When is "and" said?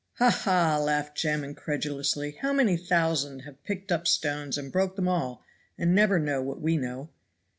4.57-4.71, 5.07-5.13, 5.77-5.93